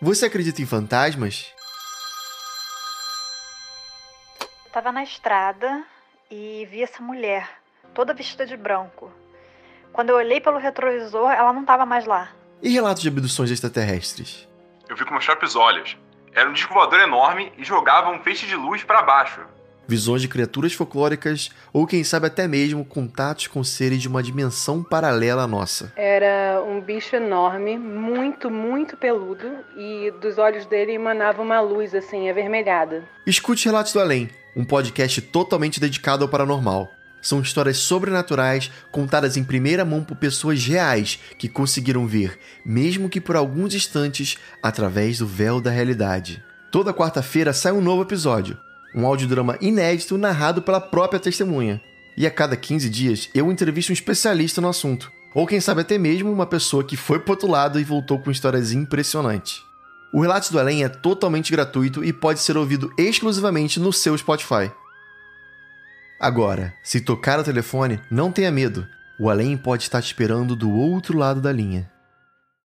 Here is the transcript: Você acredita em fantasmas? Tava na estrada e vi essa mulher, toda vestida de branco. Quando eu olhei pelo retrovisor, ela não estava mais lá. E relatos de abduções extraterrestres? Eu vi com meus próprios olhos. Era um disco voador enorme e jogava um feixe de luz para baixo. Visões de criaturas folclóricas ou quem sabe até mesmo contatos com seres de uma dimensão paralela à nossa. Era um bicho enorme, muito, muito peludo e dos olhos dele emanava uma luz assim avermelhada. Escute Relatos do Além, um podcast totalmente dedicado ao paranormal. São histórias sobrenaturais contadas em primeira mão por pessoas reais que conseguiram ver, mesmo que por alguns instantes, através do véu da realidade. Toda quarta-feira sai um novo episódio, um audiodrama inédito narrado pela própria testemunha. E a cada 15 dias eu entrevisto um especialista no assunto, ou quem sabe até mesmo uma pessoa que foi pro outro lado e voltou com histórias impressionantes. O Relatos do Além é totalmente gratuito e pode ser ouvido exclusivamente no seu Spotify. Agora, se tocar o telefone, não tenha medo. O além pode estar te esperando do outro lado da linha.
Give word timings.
Você 0.00 0.26
acredita 0.26 0.60
em 0.60 0.66
fantasmas? 0.66 1.52
Tava 4.70 4.92
na 4.92 5.02
estrada 5.02 5.84
e 6.30 6.68
vi 6.70 6.82
essa 6.82 7.02
mulher, 7.02 7.48
toda 7.94 8.12
vestida 8.12 8.44
de 8.44 8.58
branco. 8.58 9.10
Quando 9.94 10.10
eu 10.10 10.16
olhei 10.16 10.38
pelo 10.38 10.58
retrovisor, 10.58 11.30
ela 11.30 11.50
não 11.50 11.62
estava 11.62 11.86
mais 11.86 12.04
lá. 12.04 12.30
E 12.62 12.68
relatos 12.68 13.00
de 13.00 13.08
abduções 13.08 13.50
extraterrestres? 13.50 14.46
Eu 14.86 14.96
vi 14.96 15.04
com 15.06 15.12
meus 15.12 15.24
próprios 15.24 15.56
olhos. 15.56 15.96
Era 16.34 16.50
um 16.50 16.52
disco 16.52 16.74
voador 16.74 17.00
enorme 17.00 17.50
e 17.56 17.64
jogava 17.64 18.10
um 18.10 18.22
feixe 18.22 18.46
de 18.46 18.54
luz 18.54 18.84
para 18.84 19.00
baixo. 19.00 19.40
Visões 19.88 20.20
de 20.20 20.28
criaturas 20.28 20.72
folclóricas 20.72 21.50
ou 21.72 21.86
quem 21.86 22.02
sabe 22.02 22.26
até 22.26 22.48
mesmo 22.48 22.84
contatos 22.84 23.46
com 23.46 23.62
seres 23.62 24.02
de 24.02 24.08
uma 24.08 24.22
dimensão 24.22 24.82
paralela 24.82 25.42
à 25.42 25.46
nossa. 25.46 25.92
Era 25.96 26.62
um 26.66 26.80
bicho 26.80 27.14
enorme, 27.14 27.78
muito, 27.78 28.50
muito 28.50 28.96
peludo 28.96 29.46
e 29.76 30.12
dos 30.20 30.38
olhos 30.38 30.66
dele 30.66 30.92
emanava 30.92 31.40
uma 31.40 31.60
luz 31.60 31.94
assim 31.94 32.28
avermelhada. 32.28 33.04
Escute 33.26 33.66
Relatos 33.66 33.92
do 33.92 34.00
Além, 34.00 34.28
um 34.56 34.64
podcast 34.64 35.20
totalmente 35.22 35.78
dedicado 35.78 36.24
ao 36.24 36.28
paranormal. 36.28 36.90
São 37.22 37.40
histórias 37.40 37.78
sobrenaturais 37.78 38.70
contadas 38.92 39.36
em 39.36 39.42
primeira 39.42 39.84
mão 39.84 40.02
por 40.04 40.16
pessoas 40.16 40.64
reais 40.64 41.18
que 41.38 41.48
conseguiram 41.48 42.06
ver, 42.06 42.38
mesmo 42.64 43.08
que 43.08 43.20
por 43.20 43.36
alguns 43.36 43.74
instantes, 43.74 44.36
através 44.62 45.18
do 45.18 45.26
véu 45.26 45.60
da 45.60 45.70
realidade. 45.70 46.42
Toda 46.70 46.94
quarta-feira 46.94 47.52
sai 47.52 47.72
um 47.72 47.80
novo 47.80 48.02
episódio, 48.02 48.56
um 48.96 49.06
audiodrama 49.06 49.58
inédito 49.60 50.16
narrado 50.16 50.62
pela 50.62 50.80
própria 50.80 51.20
testemunha. 51.20 51.80
E 52.16 52.26
a 52.26 52.30
cada 52.30 52.56
15 52.56 52.88
dias 52.88 53.28
eu 53.34 53.52
entrevisto 53.52 53.92
um 53.92 53.94
especialista 53.94 54.60
no 54.60 54.68
assunto, 54.68 55.12
ou 55.34 55.46
quem 55.46 55.60
sabe 55.60 55.82
até 55.82 55.98
mesmo 55.98 56.32
uma 56.32 56.46
pessoa 56.46 56.82
que 56.82 56.96
foi 56.96 57.18
pro 57.18 57.32
outro 57.32 57.48
lado 57.48 57.78
e 57.78 57.84
voltou 57.84 58.18
com 58.18 58.30
histórias 58.30 58.72
impressionantes. 58.72 59.62
O 60.12 60.22
Relatos 60.22 60.48
do 60.48 60.58
Além 60.58 60.82
é 60.82 60.88
totalmente 60.88 61.52
gratuito 61.52 62.02
e 62.02 62.10
pode 62.10 62.40
ser 62.40 62.56
ouvido 62.56 62.90
exclusivamente 62.96 63.78
no 63.78 63.92
seu 63.92 64.16
Spotify. 64.16 64.72
Agora, 66.18 66.72
se 66.82 67.02
tocar 67.02 67.38
o 67.38 67.44
telefone, 67.44 68.00
não 68.10 68.32
tenha 68.32 68.50
medo. 68.50 68.86
O 69.20 69.28
além 69.28 69.56
pode 69.56 69.82
estar 69.82 70.00
te 70.00 70.06
esperando 70.06 70.56
do 70.56 70.70
outro 70.70 71.18
lado 71.18 71.40
da 71.40 71.52
linha. 71.52 71.90